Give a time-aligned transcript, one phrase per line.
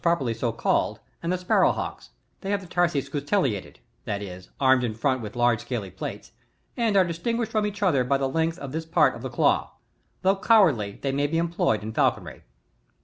[0.01, 2.09] hawkft properly so called, and the Sparrow hawks;
[2.39, 6.31] they have the tarsi scutellated, (that is, armed in front with large scaly plates,)
[6.75, 9.73] and are distinguished from each other by the length of this part of the claw.
[10.25, 12.41] Although cowardly, they may be employed in falconry.